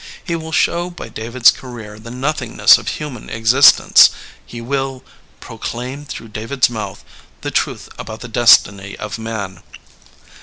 [0.23, 4.09] He will show by David's career the nothingness of human existence;
[4.43, 5.03] he will
[5.41, 7.05] ''pro claim through David's mouth
[7.41, 9.61] the truth about the destiny of man."